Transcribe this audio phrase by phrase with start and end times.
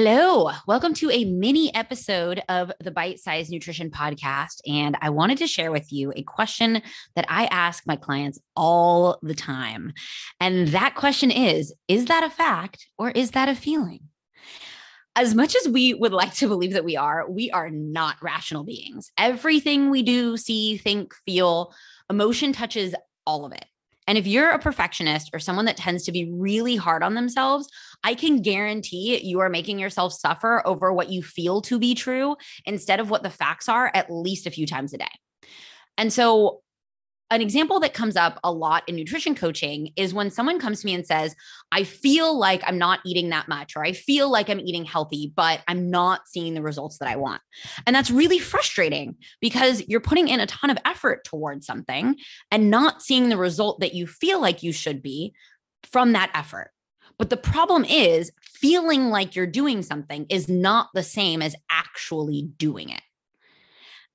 [0.00, 4.60] Hello, welcome to a mini episode of the Bite Size Nutrition Podcast.
[4.64, 6.82] And I wanted to share with you a question
[7.16, 9.92] that I ask my clients all the time.
[10.38, 14.02] And that question is Is that a fact or is that a feeling?
[15.16, 18.62] As much as we would like to believe that we are, we are not rational
[18.62, 19.10] beings.
[19.18, 21.74] Everything we do, see, think, feel,
[22.08, 22.94] emotion touches
[23.26, 23.64] all of it.
[24.08, 27.68] And if you're a perfectionist or someone that tends to be really hard on themselves,
[28.02, 32.34] I can guarantee you are making yourself suffer over what you feel to be true
[32.64, 35.04] instead of what the facts are at least a few times a day.
[35.98, 36.62] And so
[37.30, 40.86] an example that comes up a lot in nutrition coaching is when someone comes to
[40.86, 41.36] me and says,
[41.70, 45.32] I feel like I'm not eating that much, or I feel like I'm eating healthy,
[45.34, 47.42] but I'm not seeing the results that I want.
[47.86, 52.16] And that's really frustrating because you're putting in a ton of effort towards something
[52.50, 55.34] and not seeing the result that you feel like you should be
[55.90, 56.70] from that effort.
[57.18, 62.42] But the problem is, feeling like you're doing something is not the same as actually
[62.56, 63.02] doing it.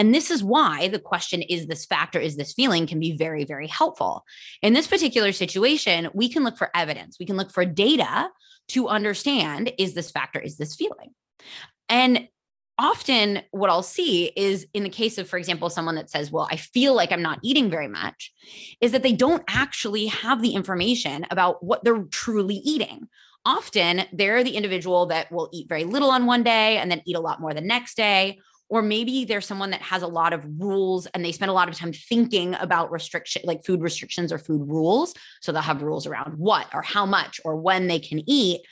[0.00, 3.14] And this is why the question, is this fact or is this feeling, can be
[3.18, 4.24] very, very helpful.
[4.62, 8.30] In this particular situation, we can look for evidence, we can look for data
[8.68, 11.10] to understand is this fact or is this feeling?
[11.90, 12.28] And
[12.78, 16.48] often what I'll see is in the case of, for example, someone that says, Well,
[16.50, 18.32] I feel like I'm not eating very much,
[18.80, 23.06] is that they don't actually have the information about what they're truly eating.
[23.44, 27.16] Often they're the individual that will eat very little on one day and then eat
[27.16, 28.38] a lot more the next day,
[28.70, 31.68] or maybe there's someone that has a lot of rules and they spend a lot
[31.68, 35.12] of time thinking about restriction like food restrictions or food rules.
[35.42, 38.62] So they'll have rules around what or how much or when they can eat.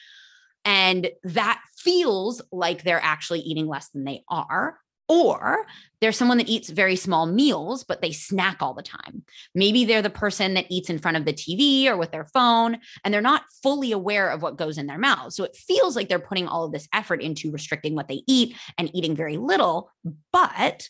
[0.64, 5.66] And that feels like they're actually eating less than they are or
[6.00, 9.24] there's someone that eats very small meals, but they snack all the time.
[9.54, 12.78] Maybe they're the person that eats in front of the TV or with their phone,
[13.04, 15.32] and they're not fully aware of what goes in their mouth.
[15.32, 18.56] So it feels like they're putting all of this effort into restricting what they eat
[18.76, 19.90] and eating very little.
[20.32, 20.88] But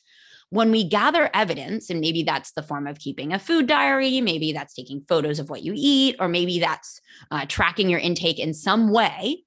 [0.50, 4.52] when we gather evidence, and maybe that's the form of keeping a food diary, maybe
[4.52, 7.00] that's taking photos of what you eat, or maybe that's
[7.30, 9.44] uh, tracking your intake in some way,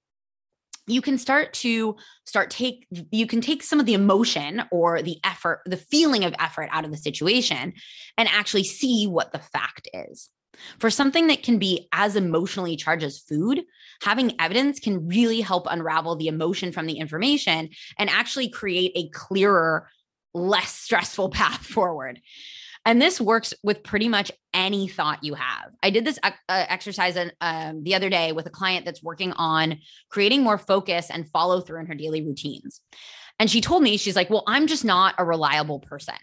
[0.88, 5.18] you can start to start take you can take some of the emotion or the
[5.24, 7.74] effort the feeling of effort out of the situation
[8.18, 10.30] and actually see what the fact is.
[10.80, 13.62] For something that can be as emotionally charged as food
[14.02, 19.09] having evidence can really help unravel the emotion from the information and actually create a
[19.09, 19.88] clearer
[20.34, 22.20] less stressful path forward
[22.86, 25.72] and this works with pretty much any thought you have.
[25.84, 29.80] I did this uh, exercise um, the other day with a client that's working on
[30.09, 32.81] creating more focus and follow through in her daily routines.
[33.40, 36.16] And she told me, she's like, Well, I'm just not a reliable person.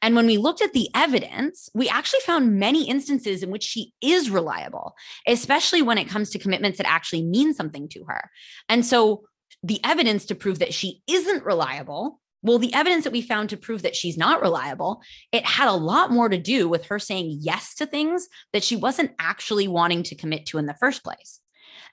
[0.00, 3.92] And when we looked at the evidence, we actually found many instances in which she
[4.00, 4.94] is reliable,
[5.26, 8.30] especially when it comes to commitments that actually mean something to her.
[8.68, 9.24] And so
[9.62, 13.56] the evidence to prove that she isn't reliable well, the evidence that we found to
[13.56, 17.38] prove that she's not reliable, it had a lot more to do with her saying
[17.40, 21.40] yes to things that she wasn't actually wanting to commit to in the first place.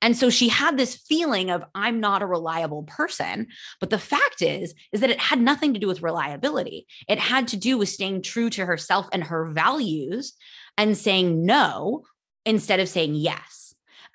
[0.01, 3.47] And so she had this feeling of I'm not a reliable person,
[3.79, 6.85] but the fact is is that it had nothing to do with reliability.
[7.07, 10.33] It had to do with staying true to herself and her values
[10.77, 12.03] and saying no
[12.45, 13.64] instead of saying yes.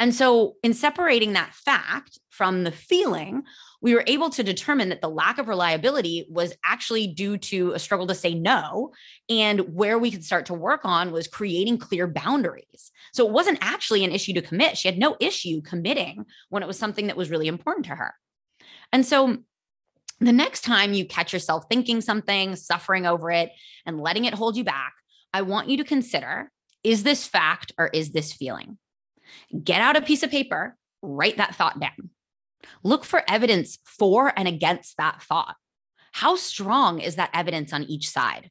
[0.01, 3.43] And so in separating that fact from the feeling,
[3.83, 7.79] we were able to determine that the lack of reliability was actually due to a
[7.79, 8.93] struggle to say no.
[9.29, 12.91] And where we could start to work on was creating clear boundaries.
[13.13, 14.79] So it wasn't actually an issue to commit.
[14.79, 18.15] She had no issue committing when it was something that was really important to her.
[18.95, 19.37] And so
[20.19, 23.53] the next time you catch yourself thinking something, suffering over it,
[23.85, 24.95] and letting it hold you back,
[25.35, 26.51] I want you to consider
[26.83, 28.79] is this fact or is this feeling?
[29.63, 32.11] Get out a piece of paper, write that thought down.
[32.83, 35.57] Look for evidence for and against that thought.
[36.13, 38.51] How strong is that evidence on each side?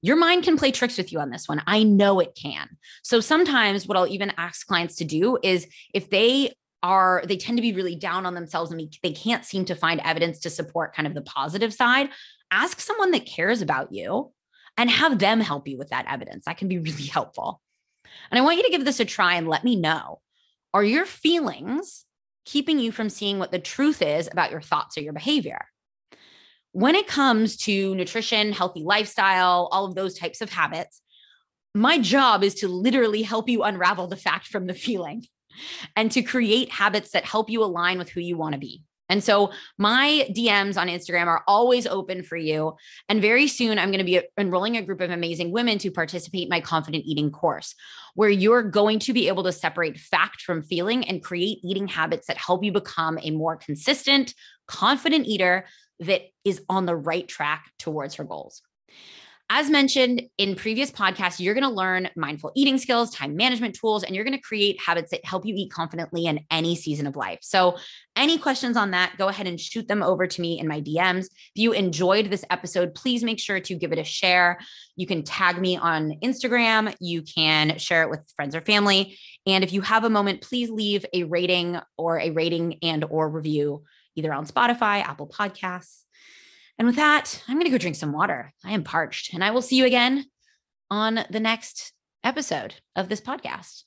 [0.00, 1.62] Your mind can play tricks with you on this one.
[1.66, 2.68] I know it can.
[3.02, 6.52] So sometimes what I'll even ask clients to do is if they
[6.84, 10.00] are they tend to be really down on themselves and they can't seem to find
[10.04, 12.10] evidence to support kind of the positive side,
[12.52, 14.32] ask someone that cares about you
[14.76, 16.44] and have them help you with that evidence.
[16.44, 17.60] That can be really helpful.
[18.30, 20.20] And I want you to give this a try and let me know.
[20.74, 22.04] Are your feelings
[22.48, 25.66] keeping you from seeing what the truth is about your thoughts or your behavior.
[26.72, 31.02] When it comes to nutrition, healthy lifestyle, all of those types of habits,
[31.74, 35.26] my job is to literally help you unravel the fact from the feeling
[35.94, 38.82] and to create habits that help you align with who you want to be.
[39.08, 42.76] And so my DMs on Instagram are always open for you.
[43.08, 46.44] And very soon, I'm going to be enrolling a group of amazing women to participate
[46.44, 47.74] in my confident eating course,
[48.14, 52.26] where you're going to be able to separate fact from feeling and create eating habits
[52.26, 54.34] that help you become a more consistent,
[54.66, 55.66] confident eater
[56.00, 58.62] that is on the right track towards her goals.
[59.50, 64.04] As mentioned in previous podcasts, you're going to learn mindful eating skills, time management tools,
[64.04, 67.16] and you're going to create habits that help you eat confidently in any season of
[67.16, 67.38] life.
[67.40, 67.78] So,
[68.14, 71.26] any questions on that, go ahead and shoot them over to me in my DMs.
[71.26, 74.58] If you enjoyed this episode, please make sure to give it a share.
[74.96, 79.64] You can tag me on Instagram, you can share it with friends or family, and
[79.64, 83.84] if you have a moment, please leave a rating or a rating and or review
[84.14, 86.02] either on Spotify, Apple Podcasts,
[86.78, 88.52] and with that, I'm going to go drink some water.
[88.64, 90.26] I am parched, and I will see you again
[90.90, 91.92] on the next
[92.22, 93.82] episode of this podcast.